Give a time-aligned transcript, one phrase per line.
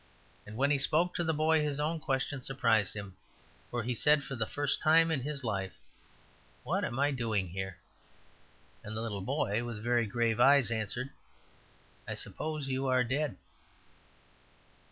[0.47, 3.15] And when he spoke to the boy his own question surprised him,
[3.69, 5.73] for he said for the first time in his life,
[6.63, 7.77] "What am I doing here?"
[8.83, 11.11] And the little boy, with very grave eyes, answered,
[12.07, 13.35] "I suppose you are dead."